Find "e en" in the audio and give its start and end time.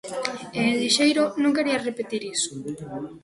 0.57-0.75